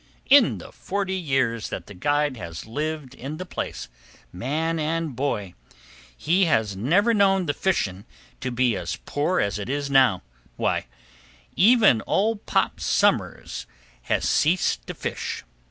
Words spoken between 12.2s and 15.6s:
Pop Somers" has ceased to fish!